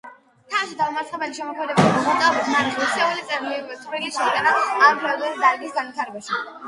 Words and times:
თავისი 0.53 0.77
დაუცხრომელი 0.77 1.35
შემოქმედებითი 1.39 1.91
მოღვაწეობით 1.97 2.49
მან 2.53 2.71
ღირსეული 2.77 3.61
წვლილი 3.83 4.11
შეიტანა 4.17 4.55
ამ 4.59 4.67
ფუნდამენტური 4.73 5.45
დარგის 5.45 5.77
განვითარებაში. 5.77 6.43